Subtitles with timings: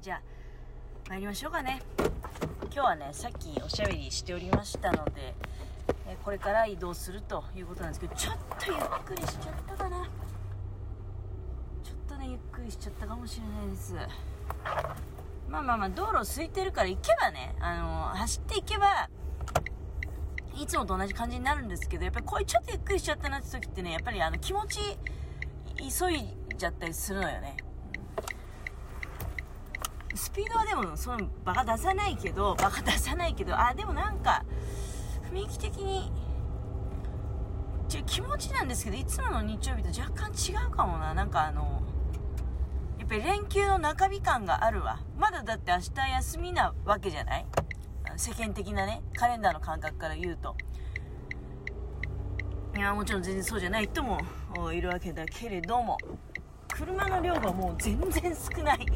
[0.00, 0.22] じゃあ
[1.10, 1.82] 参りましょうかね。
[2.72, 5.34] 今日はねさっきおしゃべりしておりましたので
[6.06, 10.08] えこれから移動するということなんですけどちょっとゆっくりしちゃったかな。
[11.82, 13.94] ちょっとねゆっくりしちゃったかもしれないです。
[15.50, 19.10] まあまあまあ道路空いてるから行けばねあの走っていけば
[20.58, 24.78] いつもと同じ感じになるんですけどやっぱりこういうちょっとゆっくりしちゃったなって時ってねやっぱりあの気持ち
[25.76, 27.56] 急いじゃったりするのよね。
[30.14, 34.44] スピードはでもそのバカ出さないけどバカ出さないけどあでもなんか
[35.32, 36.12] 雰囲気的に
[38.06, 41.12] 気持ちなんですけどいつもの日曜日と若干違うかもな。
[41.14, 41.82] なんかあの
[42.98, 45.00] やっぱり連休の中日感があるわ。
[45.16, 47.46] まだだって明日休みなわけじゃない？
[48.16, 50.54] 世間的なねカレンダーの感覚から言うと。
[52.76, 54.20] いやもちろん全然そうじゃない人も
[54.72, 55.98] いるわけだけれども。
[56.80, 58.86] 車の量がもう全然少ない。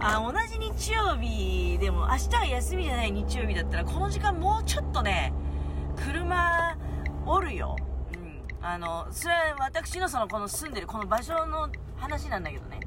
[0.00, 5.32] あ同じ日曜日でも明日は休みじゃない日曜日だったらこの時間もうちょっとね
[5.96, 6.76] 車
[7.24, 7.76] おるよ。
[8.14, 8.66] うん。
[8.66, 12.80] あのそれは私のそのこの住んでるこの場所の話なんだけどね。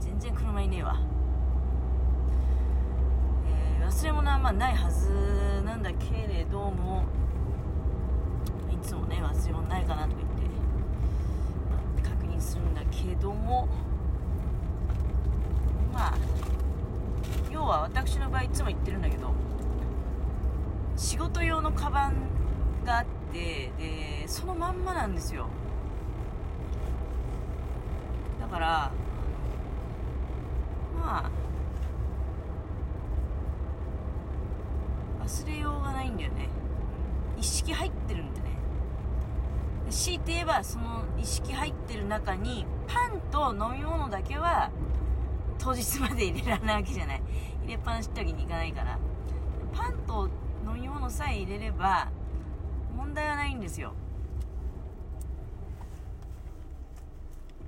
[0.00, 1.00] 全然車いねえわ、
[3.80, 7.04] えー、忘れ物はまあないはずなんだけれども
[8.72, 10.27] いつもね忘れ物ないかなとか
[12.58, 13.68] んだけども
[15.92, 16.18] まあ
[17.50, 19.32] 要は私の場合いつも言ってるんだけど
[20.96, 22.14] 仕事用のカバン
[22.84, 25.46] があってでそのまんまなんですよ。
[28.40, 28.90] だから
[30.96, 31.30] ま
[35.20, 36.48] あ忘れようがないんだよね。
[37.36, 38.47] 一式入ってるんでね
[39.90, 44.70] 強いて言えばその意識入ってる中にパンと飲み物だけは
[45.58, 47.22] 当日まで入れられないわけじゃない。
[47.62, 48.98] 入れっぱなしってわけにいかないから。
[49.72, 50.28] パンと
[50.66, 52.08] 飲み物さえ入れれば
[52.96, 53.92] 問題はないんですよ。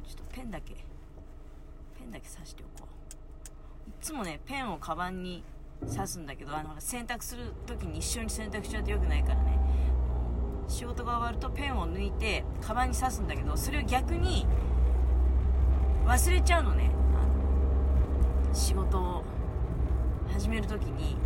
[0.07, 0.75] ちょっとペンだけ。
[0.75, 2.89] ペンだけ刺しておこ
[3.87, 3.91] う。
[3.91, 5.43] いつもねペンをカバンに
[5.81, 9.60] 刺すんだけどあの洗濯する時に一緒に洗濯しちゃうとよくないからね。
[10.71, 14.47] 仕事が終わるとペンを抜いてカバンに刺すんだけどそれを逆に
[16.07, 16.91] 忘れちゃうのね。
[18.53, 19.25] 仕事を
[20.33, 21.17] 始める時に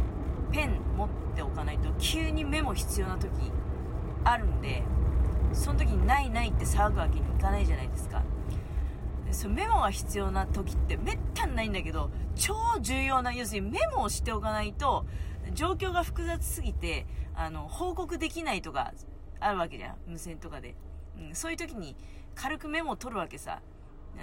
[0.51, 3.31] ペン持っておかないと急にメモ必要な時
[4.25, 4.83] あるんで
[5.53, 8.23] その時にないないって騒ぐわけにいかないじゃないですか。
[9.27, 15.05] でそメモが必要な時ってめったにないんだけど超重要な要するにメモをしておかないと
[15.53, 18.93] 状況が複雑すぎてあの報告できないとか
[19.45, 19.97] あるわけじゃん。
[20.07, 20.75] 無線とかで、
[21.19, 21.97] うん、そういう時に
[22.35, 23.61] 軽くメモを取るわけさ。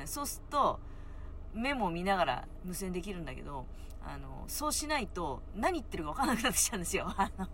[0.05, 0.79] そうすると
[1.53, 3.65] メモを見ながら無線できるんだけど
[4.03, 7.11] あのそうしないと何言ってるか分からなくなってきちゃうんですよ。
[7.17, 7.47] あの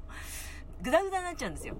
[0.82, 1.76] グダグダになっちゃうんですよ、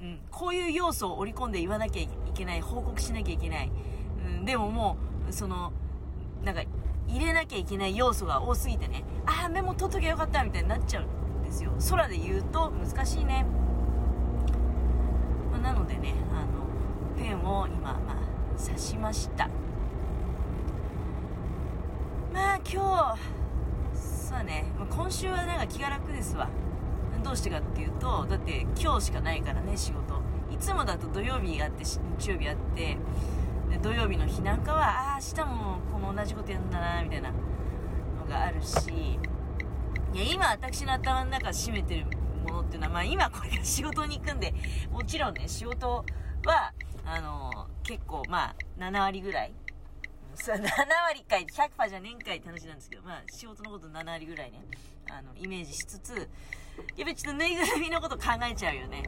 [0.00, 3.72] うん、こういう要素を織り込んで言わなきゃいけない報告しなきゃいけない、
[4.26, 5.72] うん、でももうその
[6.44, 6.62] なんか
[7.08, 9.04] 入れなきゃいけない要素が多すぎてね。
[9.26, 11.72] ああメモ取っときゃよかったみたいになっちゃうんですよ。
[11.88, 13.46] 空で言うと難しいね。
[16.02, 16.66] ねあの
[17.16, 19.48] ペンを今、まあ、刺しました。
[22.32, 23.16] まあ今
[23.94, 24.64] 日そうね。
[24.90, 26.48] 今週はなんか気が楽ですわ。
[27.22, 30.20] どうしてかっていうとだって今日しかないからね仕事。
[30.50, 32.96] いつもだと土曜日があって日曜日あって
[33.70, 37.36] で土曜日の日なんかはああ明日もこの同じことやるんだなみたいなの
[38.28, 39.18] があるし。
[40.14, 42.06] いや今私の頭の中締めてる。
[42.42, 44.54] ものっていうのは、まあ今これから仕事に行くんで、
[44.90, 46.04] もちろんね、仕事
[46.44, 46.72] は、
[47.04, 49.52] あのー、結構、まあ、7割ぐらい。
[50.36, 54.62] 7割かい、100%じゃねえんかいって話なんですけど、まあ、仕事のこと7割ぐらいね、
[55.10, 56.26] あの、イメージしつつ、やっ
[56.98, 59.02] ぱりちょっとぬいぐるみのこと考えちゃうよね。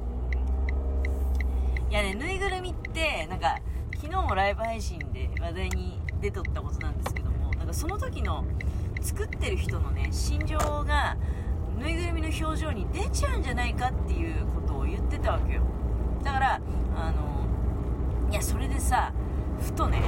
[1.91, 3.59] いやね、ぬいぐるみって、なんか、
[3.97, 8.45] 昨日もライブ配信で話題に出とったことなんですけども、なんかその時の
[9.01, 11.17] 作ってる人のね、心情が、
[11.79, 15.63] ぬいぐるみの表情に出ちゃうんじゃないかっていうことを言ってたわけよ。
[16.23, 16.61] だから
[16.97, 19.13] あのいやそれでさ
[19.61, 20.01] ふとね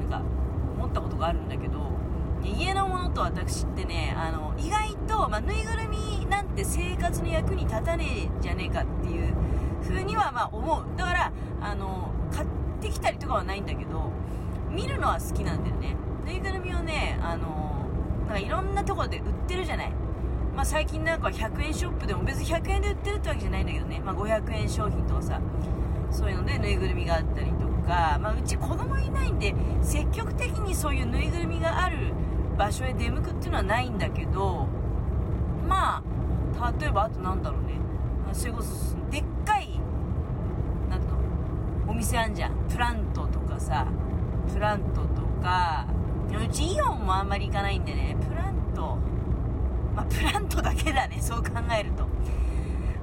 [0.00, 0.22] なんか
[0.76, 1.92] 思ったことがあるんだけど
[2.42, 9.34] 家のものと私ってねあの意外と、まあ、ぬいぐるみなんて生活の役に立たねえじゃねえかっていう
[9.82, 10.84] 風にはま思う。
[10.96, 12.48] だからあの買っ
[12.80, 14.10] てきたりとかはないんだけど
[14.70, 15.96] 見るのは好きなんだよね。
[16.24, 17.86] ぬいぐるみをねあの
[18.26, 19.92] なんかいろんなところで売ってるじゃない。
[20.54, 25.40] まあ、最近なんか100円ショップでも別に100円で売ってるってわけじゃないんだけどね、まあ、500円商品とかさ
[26.10, 32.12] そういうのでぬいぐるみがあったりとか、まあ、うち子供いないんで積極的にそういうぬいぐるみがある
[32.56, 34.66] 場所へ出向くっていうのはないんだけど
[35.66, 36.14] まあ
[36.80, 37.74] 例えばあとなんだろうね。
[38.32, 39.68] それこそでっかい
[40.88, 41.04] なん
[41.88, 42.68] お店あんじゃん。
[42.68, 43.86] プラントとかさ。
[44.52, 45.86] プラントとか。
[46.30, 48.16] うちイオンもあんまり行かないんでね。
[48.28, 48.98] プラント
[49.94, 52.06] まあプラントだけだねそう考えると。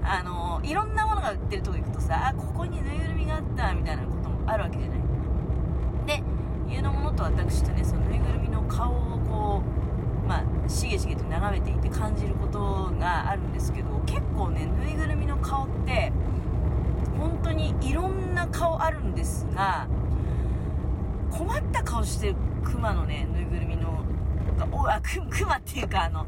[0.04, 5.00] あのいろんなものが売ってるとこ行くとさあここにぬいぐるみがあったみたいなこともあるわけじゃない。
[6.08, 6.24] で
[6.68, 9.62] 家の者と私とねそのぬいぐるみの顔をこ
[10.24, 16.12] うまあしげしげと眺めていて感じることがあるんですけど結構ねぬいぐるみの顔って
[17.20, 19.88] 本当にいろんな顔あるんですが
[21.30, 24.04] 困った顔してるクマのねぬいぐるみの
[24.72, 26.26] おあクマっていうかあの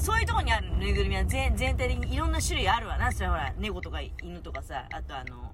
[0.00, 3.12] そういうとこにあるぬいぐるみは全全体的にいろんな種類あるわな。
[3.12, 4.86] それほら猫とか犬とかさ。
[4.90, 5.52] あとあの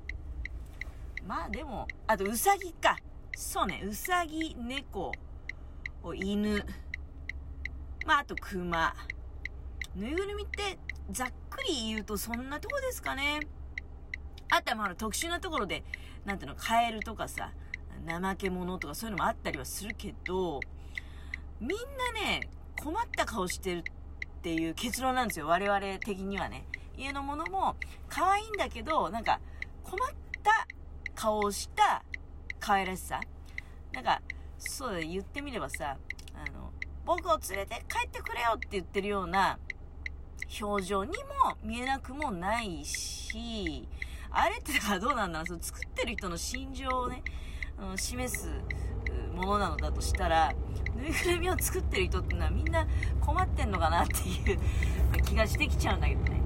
[1.27, 2.97] まあでもあとウサギか。
[3.35, 5.11] そうねウサギ猫
[6.15, 6.65] 犬。
[8.07, 8.95] まああとクマ
[9.97, 10.79] ぬいぐるみって
[11.11, 13.41] ざっくり言うとそんなとこですかね。
[14.49, 15.83] あとはまあ特殊なところで
[16.25, 17.51] なんていうのカエルとかさ
[18.07, 20.61] 怠け者とかそういうのもあったりはするけど
[21.61, 22.49] みんなね
[22.81, 23.85] 困った顔してる
[24.47, 25.49] っていう結論なんですよ。
[25.49, 26.69] 我々的にはね。
[26.97, 27.75] 家のものも
[28.09, 29.41] 可愛いんだけど、なんか
[29.83, 30.09] 困っ
[30.45, 30.69] た
[31.17, 32.05] 顔をした
[32.61, 33.21] 可愛らしさ。
[33.93, 34.23] なんか、
[34.57, 35.97] そうだ、言ってみればさ、
[36.33, 36.71] あの、
[37.05, 39.59] 僕を連れて帰ってくれよって言ってるような
[40.61, 43.89] 表情にも見えなくもないし、
[44.31, 47.25] あれってだからどうなんだろう、その作ってる人の心情をね、
[47.81, 48.49] うん、示す
[49.35, 50.53] ものなのだとしたら、
[50.97, 52.87] ぬいぐるみを作ってる人っていうのはみんな
[53.21, 54.15] 困ってんのかなって
[54.51, 54.59] いう
[55.23, 56.41] 気がしてきちゃうんだけどね。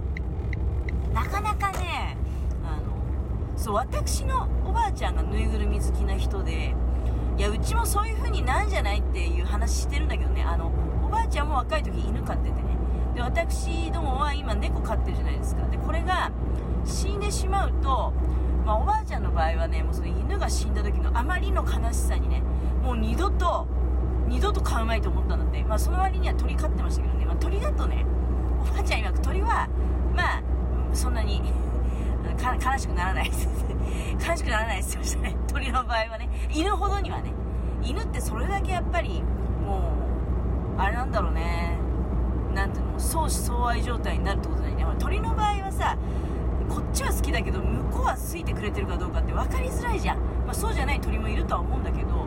[1.14, 2.16] なかなかね、
[2.64, 6.74] あの、そう、私のおばあちゃんがぬいぐるみ好きな人で、
[7.36, 10.72] いや、うちもそういう風になんじゃないっていう話してるんだけどね、あの、
[11.04, 12.62] おばあちゃんも若い時犬飼っててね。
[13.14, 15.66] で、私どもは今猫飼ってるじゃないですか。
[15.68, 16.30] で、これが
[16.84, 18.12] 死んでしまうと、
[18.64, 22.42] まあ、おばあちゃんの場合はね、もうその犬が死んだ時のあまりの悲しさにね、
[22.82, 23.66] もう二度と
[24.30, 28.06] 二度と買うまいと思ったんだって、まあ、その割には鳥飼ってましたけどね、まあ、鳥だとね
[28.60, 29.68] おばあちゃん曰く鳥は
[30.14, 30.42] まあ
[30.92, 31.42] そんなに
[32.38, 33.48] 悲しくならないです。
[34.28, 35.36] 悲しくならないですよね。
[35.46, 36.28] 鳥の場合はね。
[36.50, 37.32] 犬ほどにはね。
[37.82, 39.22] 犬ってそれだけやっぱり
[39.66, 39.94] も
[40.76, 41.76] うあれなんだろうね。
[42.54, 44.84] なんていうの相思相愛状態になるってことないね。
[44.98, 45.96] 鳥の場合はさ
[46.68, 52.26] こっちは好きだけど向こうは好いてくれてるかどうかって分かりづらいじゃん、まあ、そうじゃない鳥もいるとは思うんだけど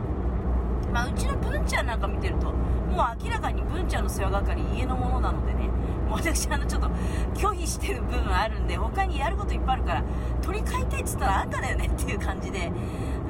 [0.94, 5.68] まあ、うちの文ちゃんなんか見てるともう明らかに文ちゃんの世話係家のものなのでね。
[6.08, 6.88] もう私あのちょっと
[7.34, 10.04] 拒否してる部分あるんで他にやることいっぱいあるから
[10.42, 12.70] 鳥飼いたいっつったらあんただよねっていう感じで。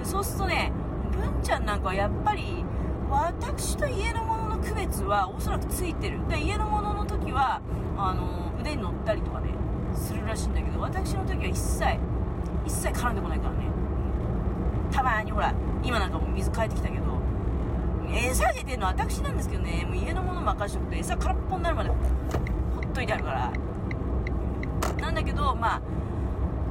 [0.02, 0.72] そうするとね
[1.12, 2.64] 文ちゃんなんかはやっぱり
[3.08, 6.18] 私と家のものの区別はおそらくついてる。
[6.28, 7.62] で家のものの時は
[7.96, 9.48] あの腕に乗ったりとかね
[9.94, 11.84] するらしいんだけど私の時は一切
[12.66, 13.64] 一切絡んでこないからね。
[14.90, 17.03] たまにほら今なんかも水変えてきたけど
[18.12, 23.52] 餌あげてるのは私なんですけどね、もう家のもの任しておくと餌空っぽになるまでほっといてあるから。
[25.00, 25.80] なんだけど、まあ、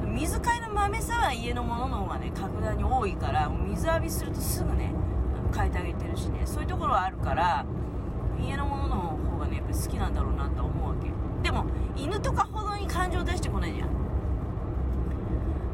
[0.06, 4.92] 水替えの豆さは家のものの方がね、格段に多いから、水浴びするとすぐね、
[5.54, 7.64] 変えてあげてるしね、そういうところはあるから、
[8.40, 8.96] 家のものの
[9.30, 11.10] 方がね、やっぱり好きなんだろうなと思うわけ。
[11.42, 13.88] でも、犬とかほどに感情出してこないじゃん。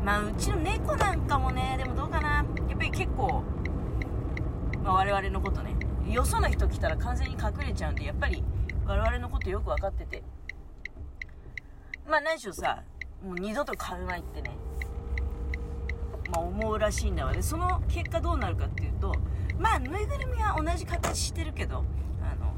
[0.05, 2.29] まあ、うちの猫なんかもね、でもどうかな。
[2.37, 3.43] やっぱり結構、
[4.91, 5.77] まあ、我々のことね。
[6.09, 8.43] よその人来たら完全に隠れちゃうんでやっぱり
[8.85, 10.25] 我々のことよく分かってて。
[12.09, 12.83] まあ何しろさ
[13.25, 14.51] もう二度と買うまいってね。
[16.33, 17.33] まあ思うらしいんだわ。
[17.33, 19.15] でその結果どうなるかっていうと
[19.61, 21.85] まあぬいぐるみは同じ形してるけど
[22.21, 22.53] あの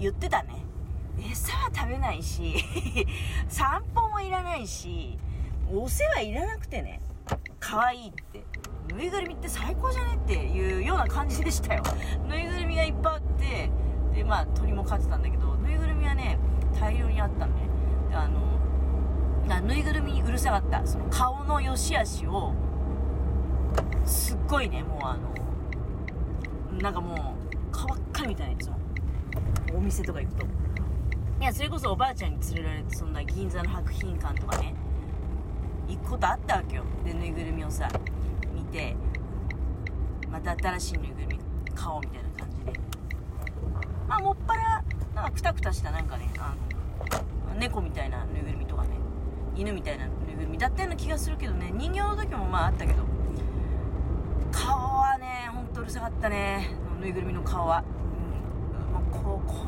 [0.00, 0.64] 言ってたね。
[1.20, 2.56] 餌は食べないし
[3.48, 5.16] 散歩もいらないし
[5.72, 7.00] お世話いらなくてね。
[7.60, 8.42] 可愛いって。
[8.96, 11.82] ぬいぐるみって最高じゃねっていうような感じでしたよ。
[12.28, 13.70] ぬいぐるみがいっぱいあって
[14.14, 16.38] でまあ鳥も飼ってたんだけどぬいぐるみはね
[16.78, 17.62] 大量にあったのね。
[18.10, 18.40] であの
[19.66, 20.86] ぬいぐるみにうるさかった。
[20.86, 22.52] その顔の良し悪しを
[24.04, 27.16] すっごいねもうあのなんかもう
[27.70, 28.72] 顔ばっかりみたいなやつを
[29.76, 30.46] お店とか行くと。
[31.40, 34.74] いやそれこそおばあちゃんに連れられてそんな銀座の博品館とかね
[35.88, 36.84] 行くことあったわけよ。
[37.04, 37.88] でぬいぐるみをさ
[38.72, 38.96] て
[40.30, 41.38] また新しいぬいぐるみ
[41.74, 42.72] 買おうみたいな感じで。
[44.08, 44.82] まあもっぱら
[45.14, 46.54] なんかクタクタしたなんかねあ
[47.54, 48.88] の猫みたいなぬいぐるみとかね。
[49.54, 51.70] 犬みたいなぬいぐるみだったような気がするけどね。
[51.74, 53.04] 人形の時もまああったけど。
[54.50, 56.70] 顔はねほんとうるさかったね。
[57.00, 57.84] ぬいぐるみの顔は、
[58.94, 59.62] うん、もうこ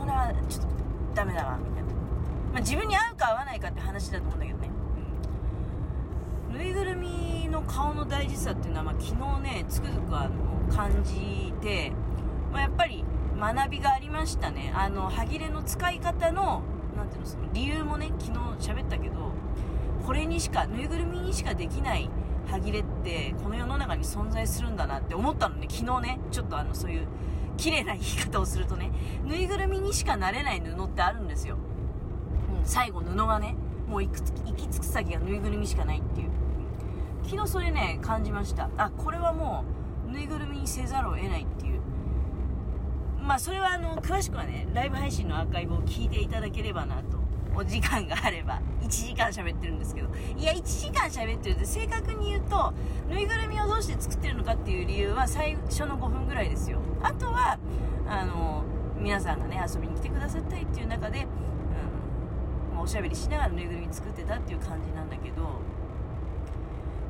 [1.14, 1.92] ダメだわみたいな、
[2.52, 4.68] まあ、自分に合うか合わないかって話だと思うんだけどね、
[6.50, 6.93] うん、ぬいぐる
[7.64, 11.92] 顔の大事さっていうのは、まあ、昨日ねつくづくあの感じて、
[12.52, 13.04] まあ、やっぱり
[13.38, 14.73] 学びがありましたね。
[14.75, 16.62] あの歯切れの使い方の
[16.97, 19.33] なていうのその理由もね昨日喋ったけど
[20.06, 22.09] これにしかぬいぐるみにしかできない
[22.47, 25.66] 歯切れってこの世の中に存在するんだなって思ったのね。
[25.71, 27.06] 昨日ねちょっとあのそういう
[27.56, 28.90] 綺麗な言い方をするとね
[29.25, 31.56] ぬいぐるみにしかなれない布ってあるんですよ、
[32.59, 33.54] うん、最後布がね
[33.88, 36.43] もう行き着く先がぬいぐるみしかないっていう。
[37.25, 38.69] 昨日それね感じました。
[38.76, 39.64] あこれはも
[40.09, 41.81] うぬいぐるみにせざるを得ないっていう。
[43.21, 47.25] まあそれはあの詳しくはねライブ配信のアーカイブを聞いていただければなと。
[47.57, 48.61] お時間があれば。
[48.83, 50.09] 1時間喋ってるんですけど。
[50.37, 52.75] いや1時間喋ってるって正確に言うと
[53.09, 56.81] ぬいぐるみをどうして作ってるのかっていう理由は最初の5分ぐらいですよ。
[57.02, 57.59] あとは
[58.09, 58.64] あの
[58.99, 61.26] 皆さんがね遊びに来てくださったりっていう中で、
[62.75, 65.62] うん、おしゃべりしながらぬいぐるみ作ってたっていう感じなんだけど。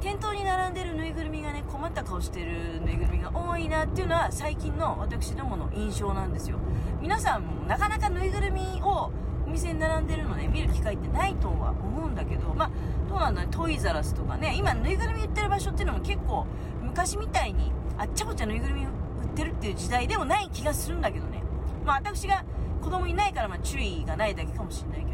[0.05, 6.59] 店頭に並んでるぬいぐるみがね困った顔してるぬいぐるみが多いなっていうのは最近の私どもの印象なんですよ。
[7.01, 9.11] 皆さんもなかなかぬいぐるみを
[9.47, 12.71] お店に並んでるのね見る機会ってないとは思うんだけどまあ
[13.09, 16.45] どうなんだろうトイザラスとかね今ぬいぐるみ売ってる場所っていうのも結構
[16.83, 18.91] 昔みたいにあっちゃこっちゃぬいぐるみ売っ
[19.35, 21.43] てるっていう時代でもない気がするんだけどね。
[21.83, 22.45] まあ私が
[22.83, 25.14] 子供いないからま注意がないだけかもしれないけ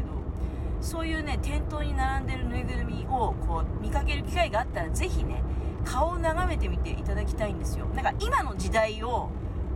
[0.81, 5.43] そういうね店頭に並んでるぬいぐるみをこう見かける機会があったらぜひね
[5.85, 7.85] 顔を眺めてみていただきたいんですよ。
[7.87, 9.29] なんか今の時代を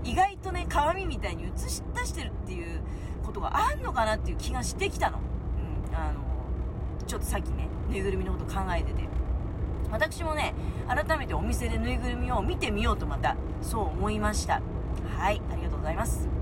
[0.03, 2.81] 意外とね鏡みたいに映し出してるっていう
[3.23, 6.19] ことがあんのかなっていう気がしてきたの,、うん、あの
[7.07, 9.05] ちょっとさっきねぬいぐるみのこと考えてて。
[9.91, 10.53] 私もね
[10.87, 14.61] 改めてお店でぬいぐるみを見てみようとまたそう思いました。
[15.17, 16.34] はいありがとうございます。